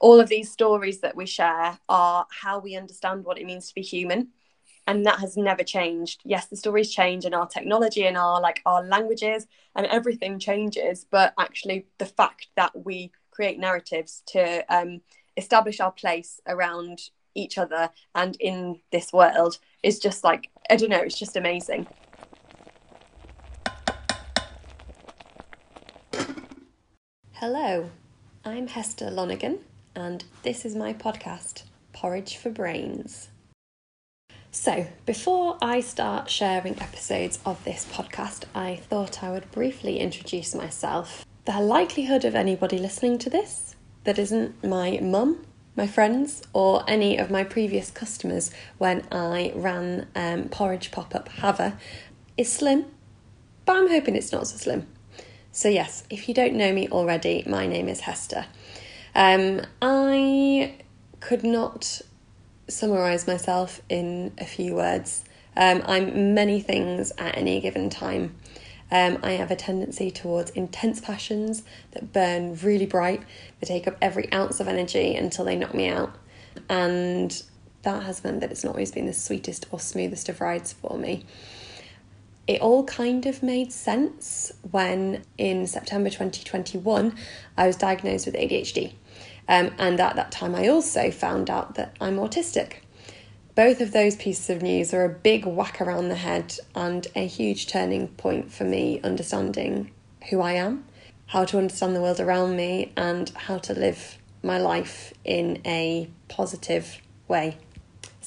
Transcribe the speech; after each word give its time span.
all 0.00 0.20
of 0.20 0.28
these 0.28 0.50
stories 0.50 1.00
that 1.00 1.16
we 1.16 1.26
share 1.26 1.78
are 1.88 2.26
how 2.30 2.58
we 2.58 2.76
understand 2.76 3.24
what 3.24 3.38
it 3.38 3.46
means 3.46 3.68
to 3.68 3.74
be 3.74 3.82
human. 3.82 4.28
And 4.86 5.04
that 5.04 5.18
has 5.18 5.36
never 5.36 5.62
changed. 5.62 6.22
Yes 6.24 6.46
the 6.46 6.56
stories 6.56 6.92
change 6.92 7.24
and 7.24 7.34
our 7.34 7.46
technology 7.46 8.06
and 8.06 8.16
our 8.16 8.40
like 8.40 8.62
our 8.64 8.82
languages 8.82 9.46
and 9.74 9.86
everything 9.86 10.38
changes 10.38 11.04
but 11.10 11.34
actually 11.38 11.86
the 11.98 12.06
fact 12.06 12.48
that 12.56 12.84
we 12.84 13.12
create 13.30 13.58
narratives 13.58 14.22
to 14.26 14.64
um, 14.74 15.00
establish 15.36 15.78
our 15.78 15.92
place 15.92 16.40
around 16.48 17.10
each 17.34 17.56
other 17.56 17.90
and 18.14 18.36
in 18.40 18.80
this 18.90 19.12
world 19.12 19.58
is 19.84 20.00
just 20.00 20.24
like 20.24 20.50
i 20.70 20.74
don't 20.74 20.90
know 20.90 20.98
it's 21.00 21.16
just 21.18 21.36
amazing. 21.36 21.86
Hello 27.34 27.90
i'm 28.44 28.66
hester 28.66 29.08
lonergan 29.08 29.60
and 29.98 30.24
this 30.42 30.64
is 30.64 30.76
my 30.76 30.94
podcast 30.94 31.64
porridge 31.92 32.36
for 32.36 32.50
brains 32.50 33.28
so, 34.50 34.86
before 35.04 35.58
I 35.60 35.80
start 35.80 36.30
sharing 36.30 36.80
episodes 36.80 37.38
of 37.44 37.62
this 37.64 37.86
podcast, 37.92 38.44
I 38.54 38.76
thought 38.76 39.22
I 39.22 39.30
would 39.30 39.50
briefly 39.52 40.00
introduce 40.00 40.54
myself. 40.54 41.24
The 41.44 41.60
likelihood 41.60 42.24
of 42.24 42.34
anybody 42.34 42.78
listening 42.78 43.18
to 43.18 43.30
this 43.30 43.76
that 44.04 44.18
isn't 44.18 44.64
my 44.64 45.00
mum, 45.02 45.44
my 45.76 45.86
friends, 45.86 46.42
or 46.54 46.82
any 46.88 47.18
of 47.18 47.30
my 47.30 47.44
previous 47.44 47.90
customers 47.90 48.50
when 48.78 49.06
I 49.12 49.52
ran 49.54 50.06
um, 50.16 50.48
Porridge 50.48 50.90
Pop 50.90 51.14
Up 51.14 51.28
Haver 51.28 51.78
is 52.38 52.50
slim, 52.50 52.86
but 53.66 53.76
I'm 53.76 53.88
hoping 53.88 54.16
it's 54.16 54.32
not 54.32 54.46
so 54.46 54.56
slim. 54.56 54.86
So, 55.52 55.68
yes, 55.68 56.04
if 56.08 56.26
you 56.26 56.34
don't 56.34 56.54
know 56.54 56.72
me 56.72 56.88
already, 56.88 57.44
my 57.46 57.66
name 57.66 57.88
is 57.88 58.00
Hester. 58.00 58.46
Um, 59.18 59.62
I 59.82 60.76
could 61.18 61.42
not 61.42 62.02
summarize 62.68 63.26
myself 63.26 63.82
in 63.88 64.32
a 64.38 64.44
few 64.44 64.76
words. 64.76 65.24
Um, 65.56 65.82
I'm 65.86 66.34
many 66.34 66.60
things 66.60 67.12
at 67.18 67.36
any 67.36 67.60
given 67.60 67.90
time. 67.90 68.36
Um, 68.92 69.18
I 69.24 69.32
have 69.32 69.50
a 69.50 69.56
tendency 69.56 70.12
towards 70.12 70.52
intense 70.52 71.00
passions 71.00 71.64
that 71.90 72.12
burn 72.12 72.56
really 72.62 72.86
bright, 72.86 73.24
they 73.58 73.66
take 73.66 73.88
up 73.88 73.96
every 74.00 74.32
ounce 74.32 74.60
of 74.60 74.68
energy 74.68 75.16
until 75.16 75.44
they 75.44 75.56
knock 75.56 75.74
me 75.74 75.88
out. 75.88 76.14
And 76.68 77.42
that 77.82 78.04
has 78.04 78.22
meant 78.22 78.38
that 78.40 78.52
it's 78.52 78.62
not 78.62 78.70
always 78.70 78.92
been 78.92 79.06
the 79.06 79.12
sweetest 79.12 79.66
or 79.72 79.80
smoothest 79.80 80.28
of 80.28 80.40
rides 80.40 80.72
for 80.72 80.96
me. 80.96 81.26
It 82.48 82.62
all 82.62 82.84
kind 82.84 83.26
of 83.26 83.42
made 83.42 83.72
sense 83.72 84.50
when 84.70 85.22
in 85.36 85.66
September 85.66 86.08
2021 86.08 87.14
I 87.58 87.66
was 87.66 87.76
diagnosed 87.76 88.24
with 88.24 88.34
ADHD. 88.34 88.94
Um, 89.46 89.72
and 89.78 90.00
at 90.00 90.16
that 90.16 90.32
time, 90.32 90.54
I 90.54 90.68
also 90.68 91.10
found 91.10 91.50
out 91.50 91.74
that 91.74 91.94
I'm 92.00 92.16
autistic. 92.16 92.76
Both 93.54 93.82
of 93.82 93.92
those 93.92 94.16
pieces 94.16 94.48
of 94.48 94.62
news 94.62 94.94
are 94.94 95.04
a 95.04 95.10
big 95.10 95.44
whack 95.44 95.82
around 95.82 96.08
the 96.08 96.14
head 96.14 96.54
and 96.74 97.06
a 97.14 97.26
huge 97.26 97.66
turning 97.66 98.08
point 98.08 98.50
for 98.50 98.64
me 98.64 99.00
understanding 99.04 99.90
who 100.30 100.40
I 100.40 100.52
am, 100.52 100.86
how 101.26 101.44
to 101.44 101.58
understand 101.58 101.94
the 101.94 102.00
world 102.00 102.20
around 102.20 102.56
me, 102.56 102.92
and 102.96 103.28
how 103.30 103.58
to 103.58 103.74
live 103.74 104.16
my 104.42 104.56
life 104.58 105.12
in 105.22 105.60
a 105.66 106.08
positive 106.28 107.02
way. 107.26 107.58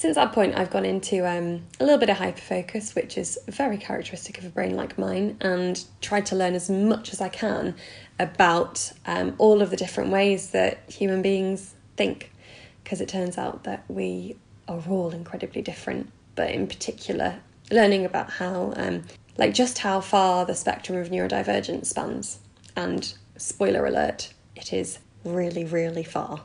Since 0.02 0.16
that 0.16 0.34
point, 0.34 0.58
I've 0.58 0.72
gone 0.72 0.84
into 0.84 1.30
um, 1.30 1.62
a 1.80 1.84
little 1.84 2.00
bit 2.00 2.10
of 2.10 2.18
hyperfocus, 2.18 2.96
which 2.96 3.20
is 3.20 3.38
very 3.48 3.78
characteristic 3.78 4.40
of 4.40 4.46
a 4.46 4.50
brain 4.50 4.76
like 4.76 4.98
mine, 4.98 5.38
and 5.42 5.80
tried 6.02 6.26
to 6.26 6.36
learn 6.36 6.56
as 6.56 6.72
much 6.72 7.14
as 7.14 7.22
I 7.22 7.30
can 7.30 7.76
about 8.18 8.94
um, 9.06 9.36
all 9.38 9.62
of 9.62 9.70
the 9.70 9.78
different 9.78 10.10
ways 10.10 10.50
that 10.54 10.80
human 10.90 11.22
beings 11.22 11.76
think, 11.98 12.32
because 12.84 13.00
it 13.00 13.10
turns 13.10 13.38
out 13.38 13.64
that 13.66 13.84
we 13.90 14.38
are 14.68 14.82
all 14.90 15.12
incredibly 15.12 15.62
different. 15.62 16.12
But 16.34 16.50
in 16.50 16.66
particular, 16.66 17.36
learning 17.70 18.04
about 18.04 18.32
how, 18.32 18.74
um, 18.78 19.04
like, 19.38 19.54
just 19.54 19.78
how 19.78 20.02
far 20.02 20.48
the 20.48 20.56
spectrum 20.56 20.98
of 20.98 21.10
neurodivergence 21.10 21.86
spans. 21.86 22.40
And 22.76 23.14
spoiler 23.38 23.86
alert, 23.86 24.34
it 24.56 24.74
is 24.74 24.98
really, 25.24 25.64
really 25.64 26.04
far. 26.04 26.42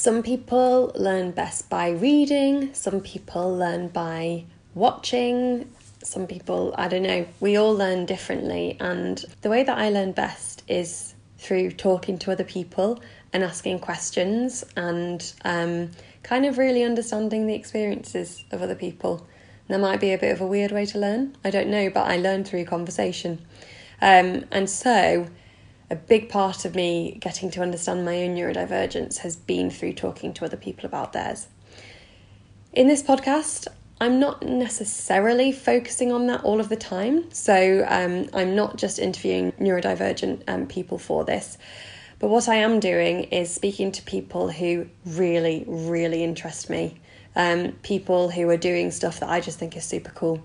Some 0.00 0.22
people 0.22 0.92
learn 0.94 1.32
best 1.32 1.68
by 1.68 1.90
reading, 1.90 2.72
some 2.72 3.02
people 3.02 3.54
learn 3.54 3.88
by 3.88 4.46
watching, 4.74 5.70
some 6.02 6.26
people, 6.26 6.74
I 6.78 6.88
don't 6.88 7.02
know, 7.02 7.26
we 7.40 7.58
all 7.58 7.74
learn 7.74 8.06
differently. 8.06 8.78
And 8.80 9.22
the 9.42 9.50
way 9.50 9.62
that 9.62 9.76
I 9.76 9.90
learn 9.90 10.12
best 10.12 10.62
is 10.68 11.14
through 11.36 11.72
talking 11.72 12.16
to 12.20 12.32
other 12.32 12.44
people 12.44 13.02
and 13.34 13.44
asking 13.44 13.80
questions 13.80 14.64
and 14.74 15.34
um, 15.44 15.90
kind 16.22 16.46
of 16.46 16.56
really 16.56 16.82
understanding 16.82 17.46
the 17.46 17.54
experiences 17.54 18.42
of 18.52 18.62
other 18.62 18.74
people. 18.74 19.26
And 19.68 19.74
that 19.74 19.86
might 19.86 20.00
be 20.00 20.14
a 20.14 20.18
bit 20.18 20.32
of 20.32 20.40
a 20.40 20.46
weird 20.46 20.72
way 20.72 20.86
to 20.86 20.98
learn, 20.98 21.36
I 21.44 21.50
don't 21.50 21.68
know, 21.68 21.90
but 21.90 22.10
I 22.10 22.16
learn 22.16 22.44
through 22.44 22.64
conversation. 22.64 23.44
Um, 24.00 24.46
and 24.50 24.70
so, 24.70 25.26
a 25.90 25.96
big 25.96 26.28
part 26.28 26.64
of 26.64 26.74
me 26.74 27.18
getting 27.20 27.50
to 27.50 27.62
understand 27.62 28.04
my 28.04 28.22
own 28.22 28.36
neurodivergence 28.36 29.18
has 29.18 29.36
been 29.36 29.70
through 29.70 29.94
talking 29.94 30.32
to 30.34 30.44
other 30.44 30.56
people 30.56 30.86
about 30.86 31.12
theirs. 31.12 31.48
In 32.72 32.86
this 32.86 33.02
podcast, 33.02 33.66
I'm 34.00 34.18
not 34.20 34.42
necessarily 34.42 35.52
focusing 35.52 36.12
on 36.12 36.28
that 36.28 36.44
all 36.44 36.60
of 36.60 36.68
the 36.68 36.76
time. 36.76 37.30
So 37.32 37.84
um, 37.88 38.30
I'm 38.32 38.54
not 38.54 38.76
just 38.76 38.98
interviewing 38.98 39.52
neurodivergent 39.52 40.44
um, 40.48 40.66
people 40.66 40.96
for 40.96 41.24
this. 41.24 41.58
But 42.20 42.28
what 42.28 42.48
I 42.48 42.56
am 42.56 42.80
doing 42.80 43.24
is 43.24 43.52
speaking 43.52 43.92
to 43.92 44.02
people 44.02 44.50
who 44.50 44.86
really, 45.04 45.64
really 45.66 46.22
interest 46.22 46.70
me. 46.70 46.98
Um, 47.34 47.72
people 47.82 48.30
who 48.30 48.48
are 48.48 48.56
doing 48.56 48.90
stuff 48.90 49.20
that 49.20 49.28
I 49.28 49.40
just 49.40 49.58
think 49.58 49.76
is 49.76 49.84
super 49.84 50.10
cool. 50.10 50.42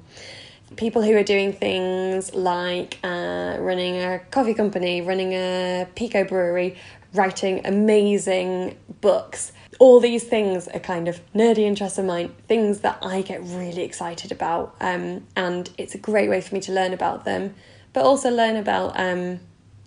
People 0.78 1.02
who 1.02 1.16
are 1.16 1.24
doing 1.24 1.54
things 1.54 2.34
like 2.34 3.00
uh, 3.04 3.58
running 3.60 3.96
a 3.98 4.20
coffee 4.32 4.54
company, 4.54 5.02
running 5.02 5.34
a 5.34 5.88
Pico 5.96 6.24
brewery, 6.24 6.76
writing 7.14 7.66
amazing 7.66 8.78
books 9.00 9.54
all 9.80 10.00
these 10.00 10.24
things 10.24 10.68
are 10.70 10.80
kind 10.80 11.08
of 11.08 11.20
nerdy 11.34 11.60
interests 11.60 11.98
of 11.98 12.06
mine, 12.06 12.34
things 12.48 12.80
that 12.82 12.98
I 13.02 13.22
get 13.22 13.42
really 13.44 13.84
excited 13.84 14.32
about. 14.32 14.76
Um, 14.80 15.26
and 15.36 15.70
it's 15.78 15.96
a 15.96 15.98
great 15.98 16.30
way 16.30 16.42
for 16.42 16.56
me 16.56 16.62
to 16.62 16.72
learn 16.72 16.94
about 16.94 17.26
them, 17.26 17.56
but 17.94 18.04
also 18.04 18.30
learn 18.30 18.56
about 18.56 19.00
um, 19.00 19.40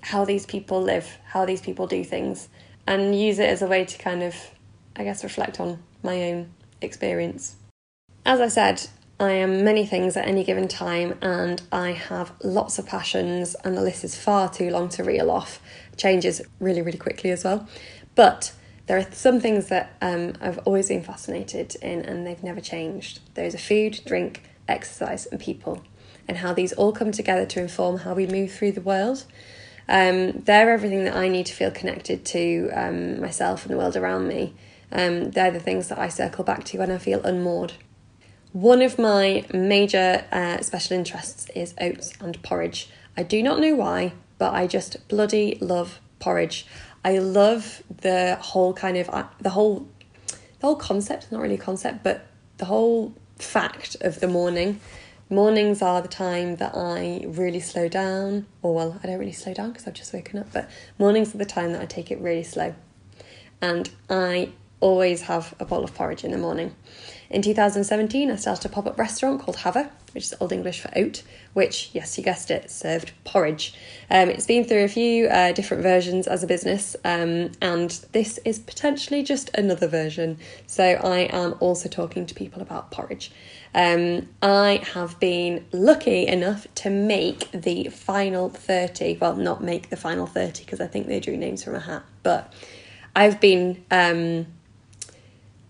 how 0.02 0.24
these 0.24 0.46
people 0.46 0.82
live, 0.82 1.18
how 1.24 1.44
these 1.44 1.60
people 1.60 1.86
do 1.86 2.04
things, 2.04 2.48
and 2.86 3.18
use 3.18 3.38
it 3.38 3.48
as 3.48 3.62
a 3.62 3.66
way 3.66 3.84
to 3.84 3.98
kind 3.98 4.22
of, 4.22 4.34
I 4.96 5.04
guess, 5.04 5.24
reflect 5.24 5.60
on 5.60 5.82
my 6.02 6.22
own 6.30 6.50
experience. 6.80 7.56
As 8.26 8.40
I 8.40 8.48
said, 8.48 8.88
I 9.20 9.32
am 9.32 9.64
many 9.64 9.84
things 9.84 10.16
at 10.16 10.28
any 10.28 10.44
given 10.44 10.68
time, 10.68 11.18
and 11.20 11.60
I 11.72 11.90
have 11.90 12.32
lots 12.44 12.78
of 12.78 12.86
passions, 12.86 13.56
and 13.64 13.76
the 13.76 13.82
list 13.82 14.04
is 14.04 14.14
far 14.14 14.48
too 14.48 14.70
long 14.70 14.88
to 14.90 15.02
reel 15.02 15.30
off. 15.30 15.60
Changes 15.96 16.40
really, 16.60 16.82
really 16.82 16.98
quickly 16.98 17.30
as 17.30 17.42
well. 17.42 17.66
But 18.14 18.52
there 18.86 18.96
are 18.96 19.06
some 19.12 19.38
things 19.38 19.66
that 19.66 19.96
um, 20.00 20.32
I've 20.40 20.58
always 20.58 20.88
been 20.88 21.02
fascinated 21.02 21.76
in 21.82 22.00
and 22.06 22.26
they've 22.26 22.42
never 22.42 22.60
changed. 22.60 23.20
Those 23.34 23.54
are 23.54 23.58
food, 23.58 24.00
drink, 24.06 24.42
exercise, 24.66 25.26
and 25.26 25.38
people, 25.38 25.84
and 26.26 26.38
how 26.38 26.54
these 26.54 26.72
all 26.72 26.92
come 26.92 27.12
together 27.12 27.44
to 27.46 27.60
inform 27.60 27.98
how 27.98 28.14
we 28.14 28.26
move 28.26 28.50
through 28.50 28.72
the 28.72 28.80
world. 28.80 29.24
Um, 29.88 30.40
they're 30.40 30.72
everything 30.72 31.04
that 31.04 31.16
I 31.16 31.28
need 31.28 31.46
to 31.46 31.54
feel 31.54 31.70
connected 31.70 32.24
to 32.26 32.70
um, 32.72 33.20
myself 33.20 33.64
and 33.64 33.74
the 33.74 33.78
world 33.78 33.96
around 33.96 34.26
me. 34.26 34.54
Um, 34.90 35.32
they're 35.32 35.50
the 35.50 35.60
things 35.60 35.88
that 35.88 35.98
I 35.98 36.08
circle 36.08 36.44
back 36.44 36.64
to 36.64 36.78
when 36.78 36.90
I 36.90 36.98
feel 36.98 37.22
unmoored. 37.22 37.74
One 38.52 38.80
of 38.80 38.98
my 38.98 39.44
major 39.52 40.24
uh, 40.32 40.62
special 40.62 40.96
interests 40.96 41.48
is 41.54 41.74
oats 41.80 42.14
and 42.18 42.42
porridge. 42.42 42.88
I 43.16 43.22
do 43.22 43.42
not 43.42 43.60
know 43.60 43.74
why, 43.74 44.14
but 44.38 44.54
I 44.54 44.66
just 44.66 45.06
bloody 45.08 45.58
love 45.60 46.00
porridge. 46.18 46.66
I 47.04 47.18
love 47.18 47.82
the 47.88 48.38
whole 48.40 48.72
kind 48.72 48.96
of 48.96 49.10
uh, 49.10 49.24
the 49.40 49.50
whole 49.50 49.86
the 50.60 50.66
whole 50.66 50.76
concept, 50.76 51.30
not 51.30 51.42
really 51.42 51.56
a 51.56 51.58
concept, 51.58 52.02
but 52.02 52.26
the 52.56 52.64
whole 52.64 53.12
fact 53.38 53.96
of 54.00 54.20
the 54.20 54.28
morning. 54.28 54.80
Mornings 55.30 55.82
are 55.82 56.00
the 56.00 56.08
time 56.08 56.56
that 56.56 56.72
I 56.74 57.24
really 57.26 57.60
slow 57.60 57.86
down, 57.86 58.46
or 58.62 58.74
well, 58.74 59.00
I 59.02 59.06
don't 59.08 59.18
really 59.18 59.32
slow 59.32 59.52
down 59.52 59.72
because 59.72 59.86
I've 59.86 59.92
just 59.92 60.14
woken 60.14 60.38
up, 60.38 60.50
but 60.54 60.70
mornings 60.98 61.34
are 61.34 61.38
the 61.38 61.44
time 61.44 61.72
that 61.72 61.82
I 61.82 61.84
take 61.84 62.10
it 62.10 62.18
really 62.18 62.44
slow. 62.44 62.74
And 63.60 63.90
I 64.08 64.52
always 64.80 65.22
have 65.22 65.54
a 65.58 65.64
bowl 65.64 65.84
of 65.84 65.94
porridge 65.94 66.24
in 66.24 66.30
the 66.30 66.38
morning. 66.38 66.74
In 67.30 67.42
2017, 67.42 68.30
I 68.30 68.36
started 68.36 68.64
a 68.64 68.68
pop 68.70 68.86
up 68.86 68.98
restaurant 68.98 69.42
called 69.42 69.58
Haver, 69.58 69.90
which 70.14 70.24
is 70.24 70.34
Old 70.40 70.50
English 70.50 70.80
for 70.80 70.90
oat, 70.96 71.22
which, 71.52 71.90
yes, 71.92 72.16
you 72.16 72.24
guessed 72.24 72.50
it, 72.50 72.70
served 72.70 73.12
porridge. 73.24 73.74
Um, 74.10 74.30
it's 74.30 74.46
been 74.46 74.64
through 74.64 74.84
a 74.84 74.88
few 74.88 75.26
uh, 75.26 75.52
different 75.52 75.82
versions 75.82 76.26
as 76.26 76.42
a 76.42 76.46
business, 76.46 76.96
um, 77.04 77.52
and 77.60 77.90
this 78.12 78.38
is 78.46 78.58
potentially 78.58 79.22
just 79.22 79.50
another 79.54 79.86
version. 79.86 80.38
So 80.66 80.84
I 80.84 81.28
am 81.30 81.54
also 81.60 81.90
talking 81.90 82.24
to 82.24 82.34
people 82.34 82.62
about 82.62 82.90
porridge. 82.90 83.30
Um, 83.74 84.28
I 84.40 84.82
have 84.94 85.20
been 85.20 85.66
lucky 85.70 86.26
enough 86.26 86.66
to 86.76 86.88
make 86.88 87.50
the 87.50 87.90
final 87.90 88.48
30, 88.48 89.18
well, 89.20 89.36
not 89.36 89.62
make 89.62 89.90
the 89.90 89.96
final 89.96 90.26
30 90.26 90.64
because 90.64 90.80
I 90.80 90.86
think 90.86 91.08
they 91.08 91.20
drew 91.20 91.36
names 91.36 91.62
from 91.62 91.74
a 91.74 91.80
hat, 91.80 92.04
but 92.22 92.54
I've 93.14 93.40
been 93.40 93.84
um, 93.90 94.46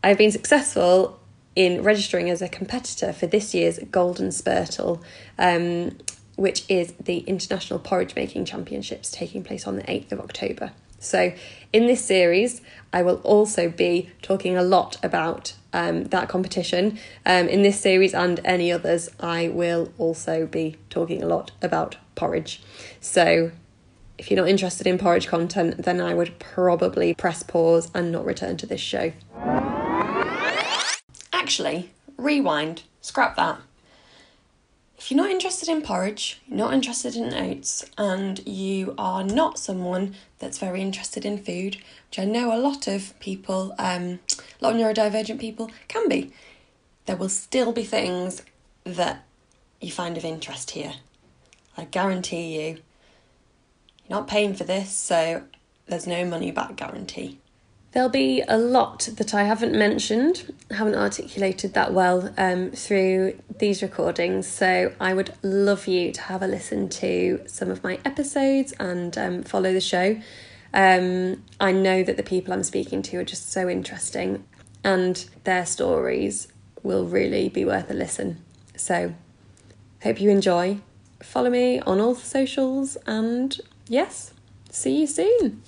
I've 0.02 0.18
been 0.18 0.30
successful 0.30 1.18
in 1.56 1.82
registering 1.82 2.30
as 2.30 2.40
a 2.40 2.48
competitor 2.48 3.12
for 3.12 3.26
this 3.26 3.52
year's 3.52 3.80
Golden 3.90 4.28
Spurtle, 4.28 5.02
um, 5.38 5.98
which 6.36 6.64
is 6.68 6.92
the 6.92 7.18
International 7.20 7.80
Porridge 7.80 8.14
Making 8.14 8.44
Championships 8.44 9.10
taking 9.10 9.42
place 9.42 9.66
on 9.66 9.76
the 9.76 9.82
8th 9.82 10.12
of 10.12 10.20
October. 10.20 10.72
So, 11.00 11.32
in 11.72 11.86
this 11.86 12.04
series, 12.04 12.60
I 12.92 13.02
will 13.02 13.16
also 13.24 13.68
be 13.68 14.10
talking 14.22 14.56
a 14.56 14.62
lot 14.62 14.96
about 15.02 15.54
um, 15.72 16.04
that 16.04 16.28
competition. 16.28 16.98
Um, 17.24 17.48
in 17.48 17.62
this 17.62 17.80
series 17.80 18.14
and 18.14 18.40
any 18.44 18.72
others, 18.72 19.08
I 19.20 19.48
will 19.48 19.92
also 19.96 20.46
be 20.46 20.76
talking 20.90 21.22
a 21.22 21.26
lot 21.26 21.52
about 21.62 21.96
porridge. 22.14 22.62
So, 23.00 23.52
if 24.18 24.30
you're 24.30 24.40
not 24.40 24.48
interested 24.48 24.86
in 24.88 24.98
porridge 24.98 25.28
content, 25.28 25.84
then 25.84 26.00
I 26.00 26.14
would 26.14 26.38
probably 26.40 27.14
press 27.14 27.44
pause 27.44 27.90
and 27.94 28.10
not 28.10 28.24
return 28.24 28.56
to 28.58 28.66
this 28.66 28.80
show. 28.80 29.12
Actually, 31.48 31.88
rewind, 32.18 32.82
scrap 33.00 33.34
that. 33.36 33.58
If 34.98 35.10
you're 35.10 35.16
not 35.16 35.30
interested 35.30 35.66
in 35.70 35.80
porridge, 35.80 36.42
you're 36.46 36.58
not 36.58 36.74
interested 36.74 37.16
in 37.16 37.32
oats, 37.32 37.86
and 37.96 38.46
you 38.46 38.94
are 38.98 39.24
not 39.24 39.58
someone 39.58 40.14
that's 40.40 40.58
very 40.58 40.82
interested 40.82 41.24
in 41.24 41.42
food, 41.42 41.76
which 42.10 42.18
I 42.18 42.26
know 42.26 42.54
a 42.54 42.60
lot 42.60 42.86
of 42.86 43.18
people, 43.18 43.74
um, 43.78 44.20
a 44.60 44.60
lot 44.60 44.74
of 44.74 44.78
neurodivergent 44.78 45.40
people 45.40 45.70
can 45.88 46.06
be, 46.06 46.34
there 47.06 47.16
will 47.16 47.30
still 47.30 47.72
be 47.72 47.84
things 47.84 48.42
that 48.84 49.24
you 49.80 49.90
find 49.90 50.18
of 50.18 50.26
interest 50.26 50.72
here. 50.72 50.96
I 51.78 51.84
guarantee 51.84 52.60
you, 52.60 52.68
you're 54.06 54.18
not 54.18 54.28
paying 54.28 54.52
for 54.52 54.64
this, 54.64 54.90
so 54.90 55.44
there's 55.86 56.06
no 56.06 56.26
money 56.26 56.50
back 56.50 56.76
guarantee. 56.76 57.38
There'll 57.98 58.08
be 58.08 58.44
a 58.46 58.56
lot 58.56 59.08
that 59.16 59.34
I 59.34 59.42
haven't 59.42 59.76
mentioned, 59.76 60.54
haven't 60.70 60.94
articulated 60.94 61.74
that 61.74 61.92
well 61.92 62.32
um, 62.38 62.70
through 62.70 63.36
these 63.58 63.82
recordings. 63.82 64.46
So 64.46 64.94
I 65.00 65.12
would 65.12 65.34
love 65.42 65.88
you 65.88 66.12
to 66.12 66.20
have 66.20 66.40
a 66.40 66.46
listen 66.46 66.88
to 66.90 67.42
some 67.46 67.72
of 67.72 67.82
my 67.82 67.98
episodes 68.04 68.72
and 68.78 69.18
um, 69.18 69.42
follow 69.42 69.72
the 69.72 69.80
show. 69.80 70.16
Um, 70.72 71.42
I 71.58 71.72
know 71.72 72.04
that 72.04 72.16
the 72.16 72.22
people 72.22 72.52
I'm 72.52 72.62
speaking 72.62 73.02
to 73.02 73.16
are 73.16 73.24
just 73.24 73.50
so 73.50 73.68
interesting 73.68 74.44
and 74.84 75.28
their 75.42 75.66
stories 75.66 76.46
will 76.84 77.04
really 77.04 77.48
be 77.48 77.64
worth 77.64 77.90
a 77.90 77.94
listen. 77.94 78.44
So, 78.76 79.12
hope 80.04 80.20
you 80.20 80.30
enjoy. 80.30 80.78
Follow 81.20 81.50
me 81.50 81.80
on 81.80 81.98
all 81.98 82.14
the 82.14 82.24
socials 82.24 82.96
and 83.08 83.60
yes, 83.88 84.34
see 84.70 85.00
you 85.00 85.08
soon. 85.08 85.62